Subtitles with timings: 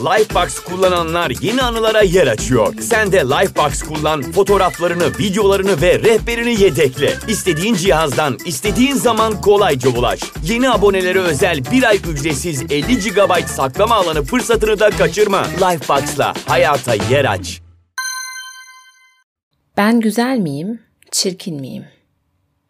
[0.00, 2.74] Lifebox kullananlar yeni anılara yer açıyor.
[2.80, 7.14] Sen de Lifebox kullan, fotoğraflarını, videolarını ve rehberini yedekle.
[7.28, 10.20] İstediğin cihazdan, istediğin zaman kolayca ulaş.
[10.44, 15.42] Yeni abonelere özel bir ay ücretsiz 50 GB saklama alanı fırsatını da kaçırma.
[15.44, 17.60] Lifebox'la hayata yer aç.
[19.76, 20.80] Ben güzel miyim,
[21.10, 21.84] çirkin miyim?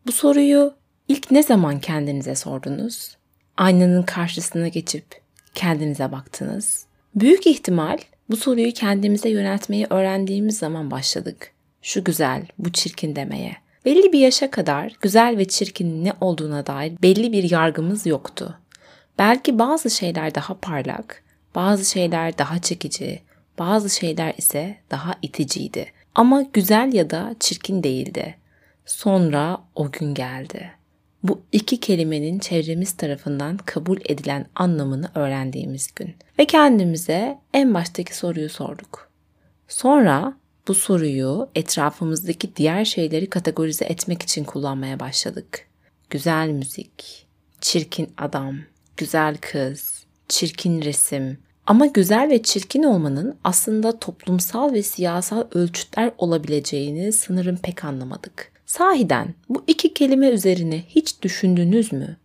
[0.06, 0.74] Bu soruyu
[1.08, 3.16] ilk ne zaman kendinize sordunuz?
[3.56, 5.04] Aynanın karşısına geçip
[5.54, 6.89] kendinize baktınız.
[7.14, 7.98] Büyük ihtimal
[8.30, 11.52] bu soruyu kendimize yöneltmeyi öğrendiğimiz zaman başladık.
[11.82, 13.56] Şu güzel, bu çirkin demeye.
[13.84, 18.58] Belli bir yaşa kadar güzel ve çirkin ne olduğuna dair belli bir yargımız yoktu.
[19.18, 21.22] Belki bazı şeyler daha parlak,
[21.54, 23.20] bazı şeyler daha çekici,
[23.58, 25.86] bazı şeyler ise daha iticiydi.
[26.14, 28.36] Ama güzel ya da çirkin değildi.
[28.86, 30.70] Sonra o gün geldi.
[31.22, 36.14] Bu iki kelimenin çevremiz tarafından kabul edilen anlamını öğrendiğimiz gün.
[36.38, 39.10] Ve kendimize en baştaki soruyu sorduk.
[39.68, 40.36] Sonra
[40.68, 45.66] bu soruyu etrafımızdaki diğer şeyleri kategorize etmek için kullanmaya başladık.
[46.10, 47.26] Güzel müzik,
[47.60, 48.58] çirkin adam,
[48.96, 51.38] güzel kız, çirkin resim.
[51.66, 58.52] Ama güzel ve çirkin olmanın aslında toplumsal ve siyasal ölçütler olabileceğini sanırım pek anlamadık.
[58.70, 62.16] Sahiden bu iki kelime üzerine hiç düşündünüz mü?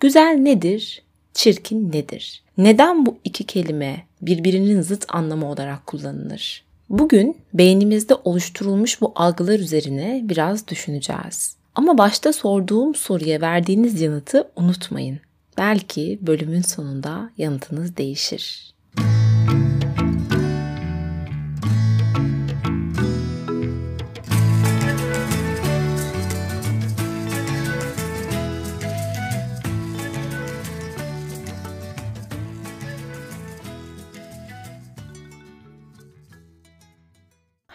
[0.00, 1.02] Güzel nedir?
[1.34, 2.42] Çirkin nedir?
[2.58, 6.64] Neden bu iki kelime birbirinin zıt anlamı olarak kullanılır?
[6.90, 11.56] Bugün beynimizde oluşturulmuş bu algılar üzerine biraz düşüneceğiz.
[11.74, 15.20] Ama başta sorduğum soruya verdiğiniz yanıtı unutmayın.
[15.58, 18.73] Belki bölümün sonunda yanıtınız değişir.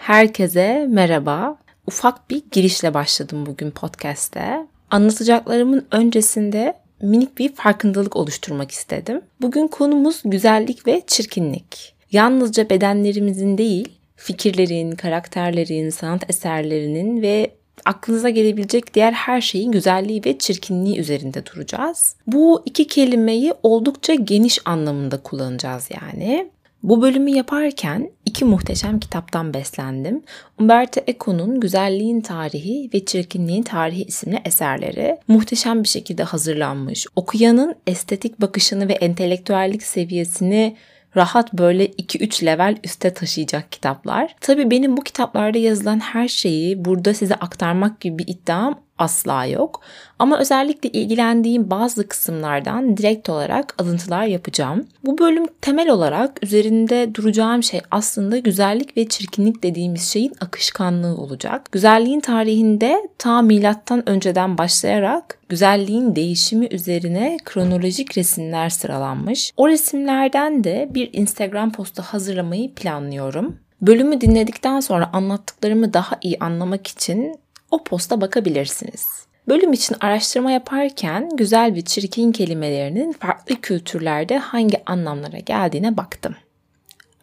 [0.10, 1.58] Herkese merhaba.
[1.88, 4.68] Ufak bir girişle başladım bugün podcast'te.
[4.90, 9.22] Anlatacaklarımın öncesinde minik bir farkındalık oluşturmak istedim.
[9.42, 11.96] Bugün konumuz güzellik ve çirkinlik.
[12.12, 17.52] Yalnızca bedenlerimizin değil, fikirlerin, karakterlerin, sanat eserlerinin ve
[17.86, 22.16] aklınıza gelebilecek diğer her şeyin güzelliği ve çirkinliği üzerinde duracağız.
[22.28, 26.50] Bu iki kelimeyi oldukça geniş anlamında kullanacağız yani.
[26.84, 30.24] Bu bölümü yaparken iki muhteşem kitaptan beslendim.
[30.60, 37.08] Umberto Eco'nun Güzelliğin Tarihi ve Çirkinliğin Tarihi isimli eserleri muhteşem bir şekilde hazırlanmış.
[37.16, 40.76] Okuyanın estetik bakışını ve entelektüellik seviyesini
[41.16, 44.36] rahat böyle 2-3 level üste taşıyacak kitaplar.
[44.42, 49.82] Tabii benim bu kitaplarda yazılan her şeyi burada size aktarmak gibi bir iddiam asla yok.
[50.20, 54.88] Ama özellikle ilgilendiğim bazı kısımlardan direkt olarak alıntılar yapacağım.
[55.06, 61.72] Bu bölüm temel olarak üzerinde duracağım şey aslında güzellik ve çirkinlik dediğimiz şeyin akışkanlığı olacak.
[61.72, 69.54] Güzelliğin tarihinde ta milattan önceden başlayarak güzelliğin değişimi üzerine kronolojik resimler sıralanmış.
[69.58, 73.60] O resimlerden de bir Instagram postu hazırlamayı planlıyorum.
[73.82, 77.40] Bölümü dinledikten sonra anlattıklarımı daha iyi anlamak için
[77.72, 79.06] o posta bakabilirsiniz.
[79.48, 86.36] Bölüm için araştırma yaparken güzel ve çirkin kelimelerinin farklı kültürlerde hangi anlamlara geldiğine baktım.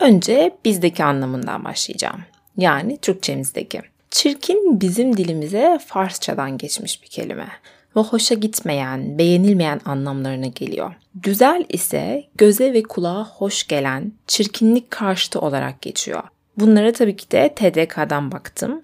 [0.01, 2.21] Önce bizdeki anlamından başlayacağım.
[2.57, 3.81] Yani Türkçemizdeki.
[4.11, 7.49] Çirkin bizim dilimize Farsçadan geçmiş bir kelime
[7.97, 10.95] ve hoşa gitmeyen, beğenilmeyen anlamlarına geliyor.
[11.15, 16.23] Güzel ise göze ve kulağa hoş gelen, çirkinlik karşıtı olarak geçiyor.
[16.57, 18.83] Bunlara tabii ki de TDK'dan baktım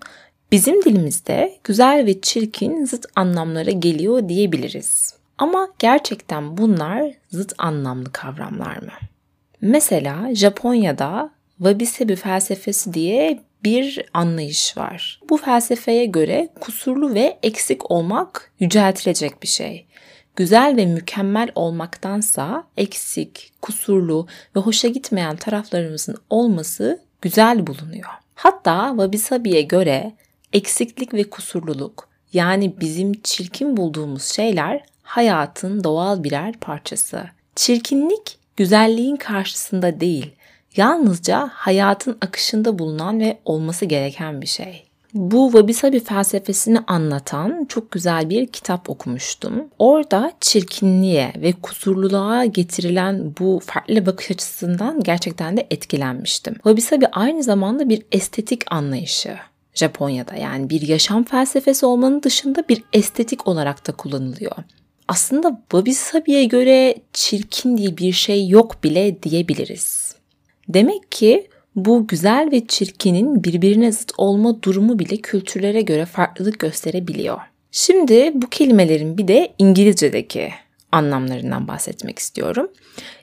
[0.53, 5.15] Bizim dilimizde güzel ve çirkin zıt anlamlara geliyor diyebiliriz.
[5.39, 8.93] Ama gerçekten bunlar zıt anlamlı kavramlar mı?
[9.61, 15.21] Mesela Japonya'da Wabi-Sabi felsefesi diye bir anlayış var.
[15.31, 19.87] Bu felsefeye göre kusurlu ve eksik olmak yüceltilecek bir şey.
[20.37, 24.27] Güzel ve mükemmel olmaktansa eksik, kusurlu
[24.57, 28.11] ve hoşa gitmeyen taraflarımızın olması güzel bulunuyor.
[28.35, 30.13] Hatta Wabi-Sabi'ye göre
[30.53, 37.25] eksiklik ve kusurluluk yani bizim çirkin bulduğumuz şeyler hayatın doğal birer parçası.
[37.57, 40.31] Çirkinlik güzelliğin karşısında değil,
[40.77, 44.85] yalnızca hayatın akışında bulunan ve olması gereken bir şey.
[45.15, 49.65] Bu Wabi Sabi felsefesini anlatan çok güzel bir kitap okumuştum.
[49.79, 56.55] Orada çirkinliğe ve kusurluluğa getirilen bu farklı bakış açısından gerçekten de etkilenmiştim.
[56.55, 59.39] Wabi Sabi aynı zamanda bir estetik anlayışı.
[59.75, 64.57] Japonya'da yani bir yaşam felsefesi olmanın dışında bir estetik olarak da kullanılıyor.
[65.09, 70.17] Aslında Wabi Sabi'ye göre çirkin diye bir şey yok bile diyebiliriz.
[70.69, 77.39] Demek ki bu güzel ve çirkinin birbirine zıt olma durumu bile kültürlere göre farklılık gösterebiliyor.
[77.71, 80.51] Şimdi bu kelimelerin bir de İngilizce'deki
[80.93, 82.71] anlamlarından bahsetmek istiyorum.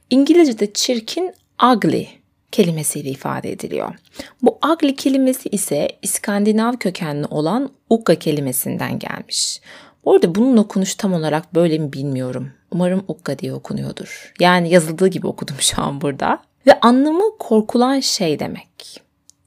[0.10, 1.34] İngilizce'de çirkin
[1.74, 2.08] ugly
[2.52, 3.96] kelimesiyle ifade ediliyor.
[4.42, 9.62] Bu ugly kelimesi ise İskandinav kökenli olan ukka kelimesinden gelmiş.
[10.06, 12.52] Bu arada bunun okunuşu tam olarak böyle mi bilmiyorum.
[12.72, 14.34] Umarım ukka diye okunuyordur.
[14.40, 16.44] Yani yazıldığı gibi okudum şu an burada.
[16.68, 19.02] Ve anlamı korkulan şey demek.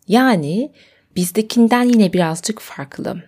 [0.09, 0.73] Yani
[1.17, 3.23] bizdekinden yine birazcık farklı.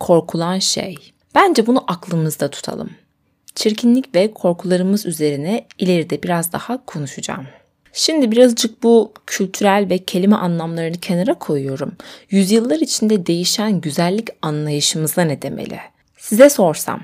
[0.00, 0.96] Korkulan şey.
[1.34, 2.90] Bence bunu aklımızda tutalım.
[3.54, 7.46] Çirkinlik ve korkularımız üzerine ileride biraz daha konuşacağım.
[7.92, 11.92] Şimdi birazcık bu kültürel ve kelime anlamlarını kenara koyuyorum.
[12.30, 15.78] Yüzyıllar içinde değişen güzellik anlayışımıza ne demeli?
[16.18, 17.00] Size sorsam,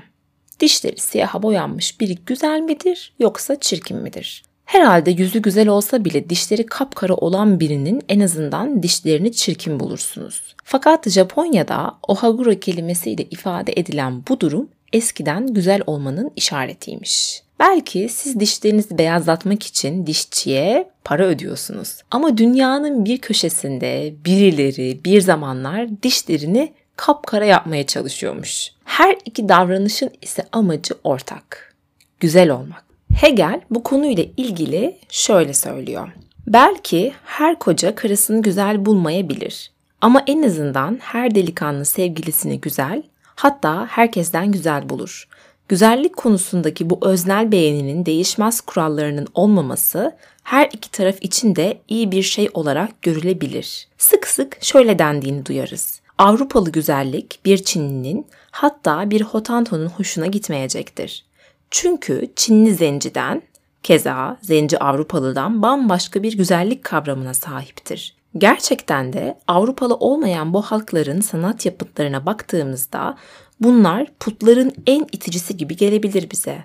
[0.59, 4.43] dişleri siyaha boyanmış biri güzel midir yoksa çirkin midir?
[4.65, 10.55] Herhalde yüzü güzel olsa bile dişleri kapkara olan birinin en azından dişlerini çirkin bulursunuz.
[10.63, 17.43] Fakat Japonya'da ohaguro kelimesiyle ifade edilen bu durum eskiden güzel olmanın işaretiymiş.
[17.59, 22.01] Belki siz dişlerinizi beyazlatmak için dişçiye para ödüyorsunuz.
[22.11, 28.71] Ama dünyanın bir köşesinde birileri bir zamanlar dişlerini kapkara yapmaya çalışıyormuş.
[28.85, 31.75] Her iki davranışın ise amacı ortak.
[32.19, 32.83] Güzel olmak.
[33.15, 36.09] Hegel bu konuyla ilgili şöyle söylüyor.
[36.47, 39.71] Belki her koca karısını güzel bulmayabilir.
[40.01, 43.03] Ama en azından her delikanlı sevgilisini güzel,
[43.35, 45.27] hatta herkesten güzel bulur.
[45.69, 52.23] Güzellik konusundaki bu öznel beğeninin değişmez kurallarının olmaması her iki taraf için de iyi bir
[52.23, 53.87] şey olarak görülebilir.
[53.97, 56.01] Sık sık şöyle dendiğini duyarız.
[56.17, 61.25] Avrupalı güzellik bir Çinlinin hatta bir Hotanto'nun hoşuna gitmeyecektir.
[61.71, 63.41] Çünkü Çinli zenciden,
[63.83, 68.15] keza zenci Avrupalıdan bambaşka bir güzellik kavramına sahiptir.
[68.37, 73.17] Gerçekten de Avrupalı olmayan bu halkların sanat yapıtlarına baktığımızda
[73.61, 76.63] bunlar putların en iticisi gibi gelebilir bize.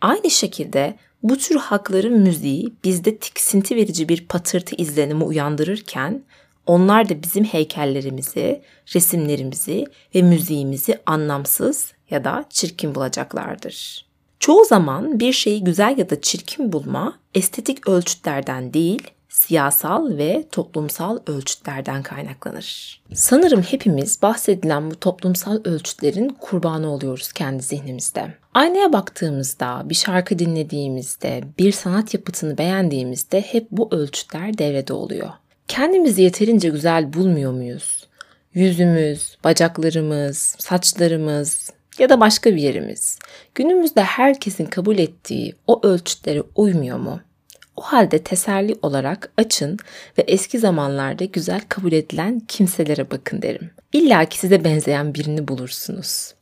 [0.00, 6.22] Aynı şekilde bu tür halkların müziği bizde tiksinti verici bir patırtı izlenimi uyandırırken
[6.66, 8.62] onlar da bizim heykellerimizi,
[8.94, 14.06] resimlerimizi ve müziğimizi anlamsız ya da çirkin bulacaklardır.
[14.40, 21.18] Çoğu zaman bir şeyi güzel ya da çirkin bulma estetik ölçütlerden değil, siyasal ve toplumsal
[21.26, 23.00] ölçütlerden kaynaklanır.
[23.14, 28.34] Sanırım hepimiz bahsedilen bu toplumsal ölçütlerin kurbanı oluyoruz kendi zihnimizde.
[28.54, 35.28] Aynaya baktığımızda, bir şarkı dinlediğimizde, bir sanat yapıtını beğendiğimizde hep bu ölçütler devrede oluyor.
[35.68, 38.08] Kendimizi yeterince güzel bulmuyor muyuz?
[38.54, 43.18] Yüzümüz, bacaklarımız, saçlarımız, ya da başka bir yerimiz
[43.54, 47.20] günümüzde herkesin kabul ettiği o ölçütlere uymuyor mu?
[47.78, 49.78] O halde teselli olarak açın
[50.18, 53.70] ve eski zamanlarda güzel kabul edilen kimselere bakın derim.
[53.92, 56.34] İlla ki size benzeyen birini bulursunuz.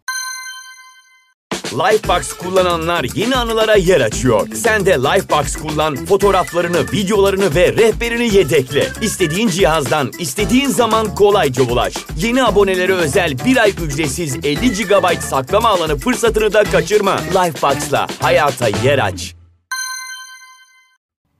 [1.73, 4.49] Lifebox kullananlar yeni anılara yer açıyor.
[4.55, 8.89] Sen de Lifebox kullan, fotoğraflarını, videolarını ve rehberini yedekle.
[9.01, 11.95] İstediğin cihazdan, istediğin zaman kolayca ulaş.
[12.19, 17.17] Yeni abonelere özel bir ay ücretsiz 50 GB saklama alanı fırsatını da kaçırma.
[17.17, 19.37] Lifebox'la hayata yer aç.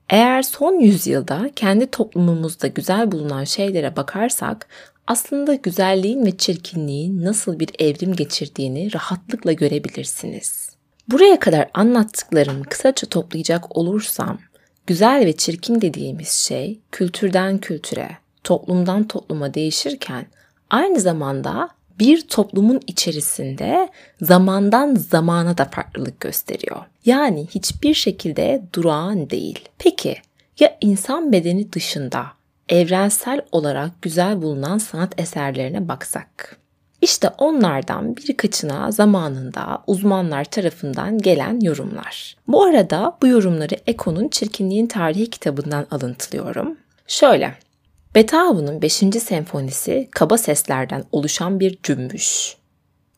[0.09, 4.67] Eğer son yüzyılda kendi toplumumuzda güzel bulunan şeylere bakarsak
[5.07, 10.69] aslında güzelliğin ve çirkinliğin nasıl bir evrim geçirdiğini rahatlıkla görebilirsiniz.
[11.07, 14.39] Buraya kadar anlattıklarımı kısaca toplayacak olursam,
[14.87, 18.09] güzel ve çirkin dediğimiz şey kültürden kültüre,
[18.43, 20.25] toplumdan topluma değişirken
[20.69, 23.89] aynı zamanda bir toplumun içerisinde
[24.21, 26.85] zamandan zamana da farklılık gösteriyor.
[27.05, 29.59] Yani hiçbir şekilde durağan değil.
[29.79, 30.15] Peki
[30.59, 32.25] ya insan bedeni dışında
[32.69, 36.57] evrensel olarak güzel bulunan sanat eserlerine baksak?
[37.01, 42.35] İşte onlardan birkaçına zamanında uzmanlar tarafından gelen yorumlar.
[42.47, 46.77] Bu arada bu yorumları Eko'nun Çirkinliğin Tarihi kitabından alıntılıyorum.
[47.07, 47.55] Şöyle,
[48.17, 48.93] Beethoven'ın 5.
[49.19, 52.55] senfonisi kaba seslerden oluşan bir cümbüş.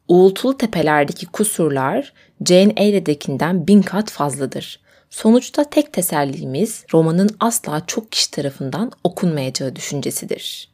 [0.07, 2.13] Uğultulu tepelerdeki kusurlar
[2.45, 4.79] Jane Eyre'dekinden bin kat fazladır.
[5.09, 10.69] Sonuçta tek tesellimiz romanın asla çok kişi tarafından okunmayacağı düşüncesidir.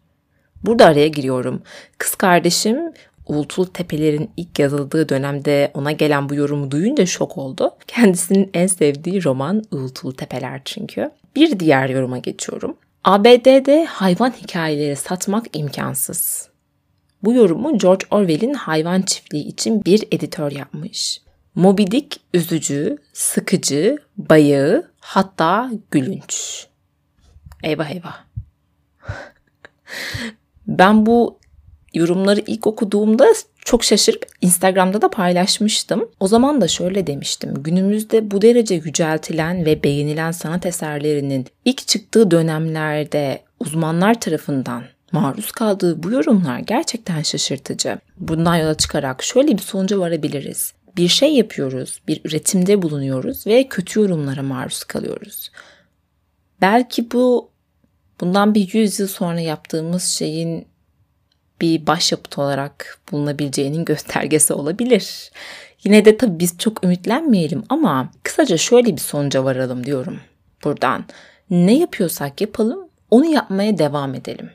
[0.64, 1.62] Burada araya giriyorum.
[1.98, 2.78] Kız kardeşim
[3.28, 7.76] Uğultulu Tepelerin ilk yazıldığı dönemde ona gelen bu yorumu duyunca şok oldu.
[7.88, 11.12] Kendisinin en sevdiği roman Uğultulu Tepeler çünkü.
[11.36, 12.78] Bir diğer yoruma geçiyorum.
[13.06, 16.50] ABD'de hayvan hikayeleri satmak imkansız.
[17.24, 21.22] Bu yorumu George Orwell'in hayvan çiftliği için bir editör yapmış.
[21.56, 26.68] Moby Dick üzücü, sıkıcı, bayağı, hatta gülünç.
[27.64, 28.24] Eyvah eyvah.
[30.68, 31.40] ben bu
[31.94, 33.26] yorumları ilk okuduğumda
[33.66, 36.10] çok şaşırıp Instagram'da da paylaşmıştım.
[36.20, 37.64] O zaman da şöyle demiştim.
[37.64, 46.04] Günümüzde bu derece yüceltilen ve beğenilen sanat eserlerinin ilk çıktığı dönemlerde uzmanlar tarafından maruz kaldığı
[46.04, 48.00] bu yorumlar gerçekten şaşırtıcı.
[48.18, 50.74] Bundan yola çıkarak şöyle bir sonuca varabiliriz.
[50.98, 55.52] Bir şey yapıyoruz, bir üretimde bulunuyoruz ve kötü yorumlara maruz kalıyoruz.
[56.62, 57.50] Belki bu
[58.22, 60.68] bundan bir yüz yıl sonra yaptığımız şeyin
[61.62, 65.32] bir başyapıt olarak bulunabileceğinin göstergesi olabilir.
[65.84, 70.20] Yine de tabii biz çok ümitlenmeyelim ama kısaca şöyle bir sonuca varalım diyorum
[70.64, 71.06] buradan.
[71.50, 74.50] Ne yapıyorsak yapalım onu yapmaya devam edelim.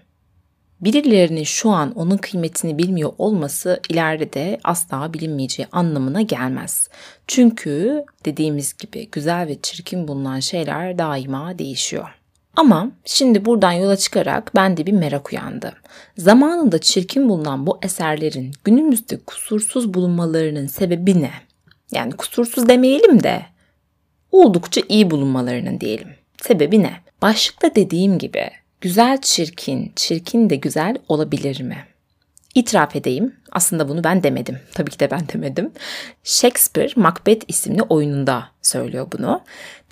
[0.80, 6.88] Birilerinin şu an onun kıymetini bilmiyor olması ileride de asla bilinmeyeceği anlamına gelmez.
[7.26, 12.19] Çünkü dediğimiz gibi güzel ve çirkin bulunan şeyler daima değişiyor.
[12.56, 15.72] Ama şimdi buradan yola çıkarak bende bir merak uyandı.
[16.18, 21.30] Zamanında çirkin bulunan bu eserlerin günümüzde kusursuz bulunmalarının sebebi ne?
[21.92, 23.42] Yani kusursuz demeyelim de
[24.32, 26.08] oldukça iyi bulunmalarının diyelim.
[26.42, 26.92] Sebebi ne?
[27.22, 31.76] Başlıkta dediğim gibi güzel çirkin, çirkin de güzel olabilir mi?
[32.54, 33.36] İtiraf edeyim.
[33.52, 34.58] Aslında bunu ben demedim.
[34.74, 35.72] Tabii ki de ben demedim.
[36.24, 39.40] Shakespeare Macbeth isimli oyununda söylüyor bunu.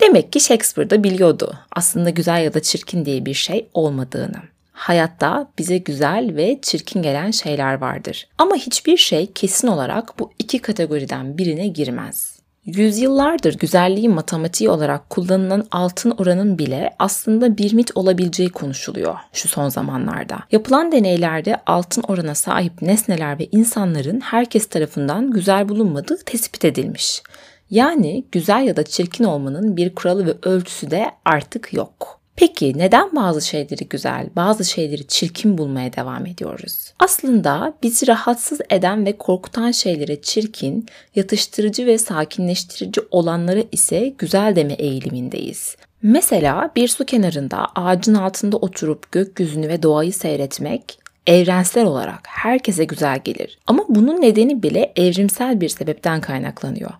[0.01, 4.41] Demek ki Shakespeare da biliyordu aslında güzel ya da çirkin diye bir şey olmadığını.
[4.71, 8.27] Hayatta bize güzel ve çirkin gelen şeyler vardır.
[8.37, 12.38] Ama hiçbir şey kesin olarak bu iki kategoriden birine girmez.
[12.65, 19.69] Yüzyıllardır güzelliğin matematiği olarak kullanılan altın oranın bile aslında bir mit olabileceği konuşuluyor şu son
[19.69, 20.39] zamanlarda.
[20.51, 27.23] Yapılan deneylerde altın orana sahip nesneler ve insanların herkes tarafından güzel bulunmadığı tespit edilmiş.
[27.69, 32.18] Yani güzel ya da çirkin olmanın bir kuralı ve ölçüsü de artık yok.
[32.39, 36.93] Peki neden bazı şeyleri güzel, bazı şeyleri çirkin bulmaya devam ediyoruz?
[36.99, 44.73] Aslında bizi rahatsız eden ve korkutan şeylere çirkin, yatıştırıcı ve sakinleştirici olanları ise güzel deme
[44.73, 45.75] eğilimindeyiz.
[46.01, 53.19] Mesela bir su kenarında ağacın altında oturup gökyüzünü ve doğayı seyretmek evrensel olarak herkese güzel
[53.19, 53.59] gelir.
[53.67, 56.91] Ama bunun nedeni bile evrimsel bir sebepten kaynaklanıyor.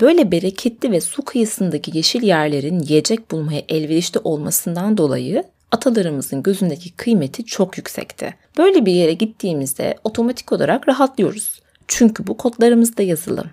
[0.00, 7.44] Böyle bereketli ve su kıyısındaki yeşil yerlerin yiyecek bulmaya elverişli olmasından dolayı atalarımızın gözündeki kıymeti
[7.44, 8.34] çok yüksekti.
[8.58, 11.60] Böyle bir yere gittiğimizde otomatik olarak rahatlıyoruz.
[11.88, 13.44] Çünkü bu kodlarımızda yazılı.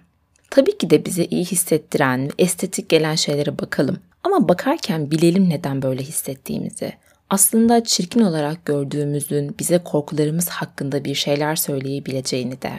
[0.50, 4.00] Tabii ki de bize iyi hissettiren estetik gelen şeylere bakalım.
[4.24, 6.94] Ama bakarken bilelim neden böyle hissettiğimizi
[7.30, 12.72] aslında çirkin olarak gördüğümüzün bize korkularımız hakkında bir şeyler söyleyebileceğini de.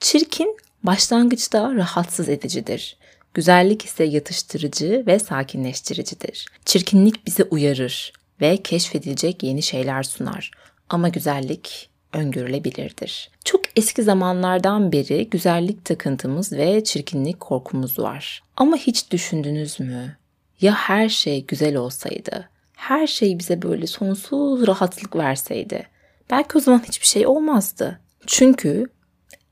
[0.00, 2.96] Çirkin başlangıçta rahatsız edicidir.
[3.34, 6.46] Güzellik ise yatıştırıcı ve sakinleştiricidir.
[6.64, 10.50] Çirkinlik bizi uyarır ve keşfedilecek yeni şeyler sunar.
[10.88, 13.30] Ama güzellik öngörülebilirdir.
[13.44, 18.42] Çok eski zamanlardan beri güzellik takıntımız ve çirkinlik korkumuz var.
[18.56, 20.16] Ama hiç düşündünüz mü?
[20.60, 22.48] Ya her şey güzel olsaydı?
[22.78, 25.86] Her şey bize böyle sonsuz rahatlık verseydi
[26.30, 28.00] belki o zaman hiçbir şey olmazdı.
[28.26, 28.86] Çünkü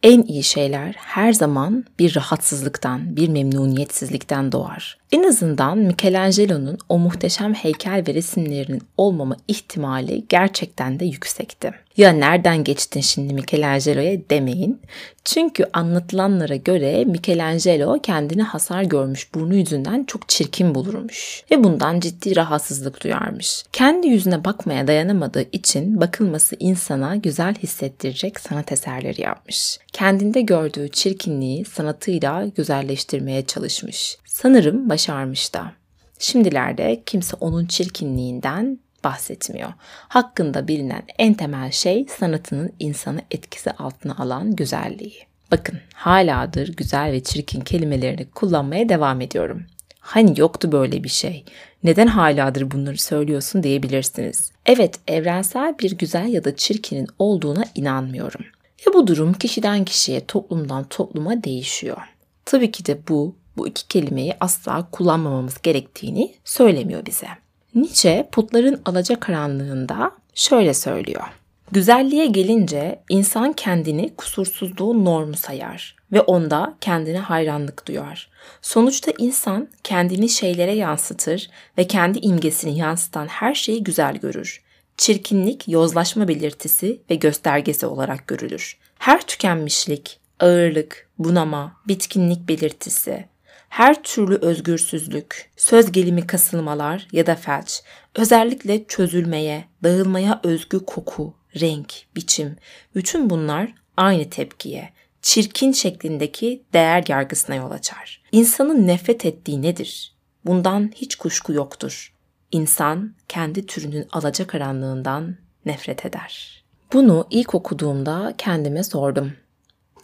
[0.02, 4.98] en iyi şeyler her zaman bir rahatsızlıktan, bir memnuniyetsizlikten doğar.
[5.16, 11.72] En azından Michelangelo'nun o muhteşem heykel ve resimlerinin olmama ihtimali gerçekten de yüksekti.
[11.96, 14.80] Ya nereden geçtin şimdi Michelangelo'ya demeyin.
[15.24, 22.36] Çünkü anlatılanlara göre Michelangelo kendini hasar görmüş burnu yüzünden çok çirkin bulurmuş ve bundan ciddi
[22.36, 23.64] rahatsızlık duyarmış.
[23.72, 29.78] Kendi yüzüne bakmaya dayanamadığı için bakılması insana güzel hissettirecek sanat eserleri yapmış.
[29.92, 34.18] Kendinde gördüğü çirkinliği sanatıyla güzelleştirmeye çalışmış.
[34.36, 35.72] Sanırım başarmış da.
[36.18, 39.72] Şimdilerde kimse onun çirkinliğinden bahsetmiyor.
[40.08, 45.18] Hakkında bilinen en temel şey sanatının insanı etkisi altına alan güzelliği.
[45.50, 49.62] Bakın haladır güzel ve çirkin kelimelerini kullanmaya devam ediyorum.
[50.00, 51.44] Hani yoktu böyle bir şey.
[51.82, 54.52] Neden haladır bunları söylüyorsun diyebilirsiniz.
[54.66, 58.44] Evet evrensel bir güzel ya da çirkinin olduğuna inanmıyorum.
[58.86, 62.02] Ve bu durum kişiden kişiye, toplumdan topluma değişiyor.
[62.44, 67.28] Tabii ki de bu bu iki kelimeyi asla kullanmamamız gerektiğini söylemiyor bize.
[67.74, 71.24] Nietzsche putların alacakaranlığında şöyle söylüyor.
[71.72, 78.30] Güzelliğe gelince insan kendini kusursuzluğu normu sayar ve onda kendine hayranlık duyar.
[78.62, 84.62] Sonuçta insan kendini şeylere yansıtır ve kendi imgesini yansıtan her şeyi güzel görür.
[84.96, 88.78] Çirkinlik yozlaşma belirtisi ve göstergesi olarak görülür.
[88.98, 93.24] Her tükenmişlik, ağırlık, bunama, bitkinlik belirtisi,
[93.68, 97.82] her türlü özgürsüzlük, söz gelimi kasılmalar ya da felç,
[98.14, 102.56] özellikle çözülmeye, dağılmaya özgü koku, renk, biçim,
[102.94, 108.22] bütün bunlar aynı tepkiye, çirkin şeklindeki değer yargısına yol açar.
[108.32, 110.14] İnsanın nefret ettiği nedir?
[110.44, 112.12] Bundan hiç kuşku yoktur.
[112.52, 115.36] İnsan kendi türünün alacakaranlığından
[115.66, 116.64] nefret eder.
[116.92, 119.32] Bunu ilk okuduğumda kendime sordum.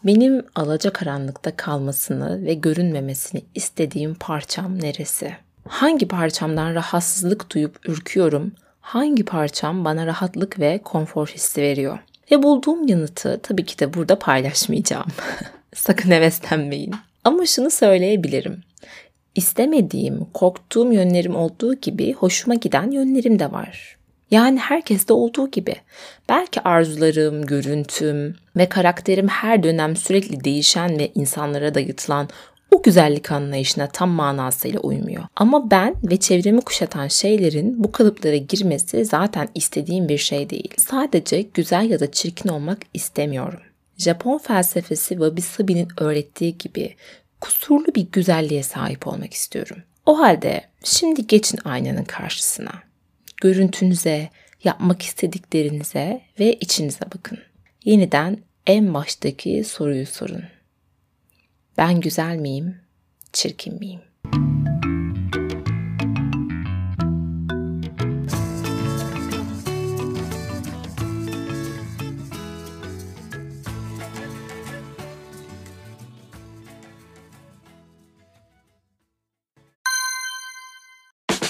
[0.05, 5.37] Benim alacakaranlıkta kalmasını ve görünmemesini istediğim parçam neresi?
[5.69, 8.53] Hangi parçamdan rahatsızlık duyup ürküyorum?
[8.81, 11.99] Hangi parçam bana rahatlık ve konfor hissi veriyor?
[12.31, 15.07] Ve bulduğum yanıtı tabii ki de burada paylaşmayacağım.
[15.75, 16.95] Sakın heveslenmeyin.
[17.25, 18.61] Ama şunu söyleyebilirim.
[19.35, 23.97] İstemediğim, korktuğum yönlerim olduğu gibi hoşuma giden yönlerim de var.
[24.33, 25.75] Yani herkeste olduğu gibi.
[26.29, 32.29] Belki arzularım, görüntüm ve karakterim her dönem sürekli değişen ve insanlara dayatılan
[32.71, 35.23] o güzellik anlayışına tam manasıyla uymuyor.
[35.37, 40.75] Ama ben ve çevremi kuşatan şeylerin bu kalıplara girmesi zaten istediğim bir şey değil.
[40.77, 43.61] Sadece güzel ya da çirkin olmak istemiyorum.
[43.99, 46.95] Japon felsefesi Wabi Sabi'nin öğrettiği gibi
[47.41, 49.77] kusurlu bir güzelliğe sahip olmak istiyorum.
[50.07, 52.73] O halde şimdi geçin aynanın karşısına.
[53.43, 54.31] Görüntünüze,
[54.65, 57.39] yapmak istediklerinize ve içinize bakın.
[57.85, 60.45] Yeniden en baştaki soruyu sorun.
[61.79, 62.77] Ben güzel miyim,
[63.33, 64.01] çirkin miyim?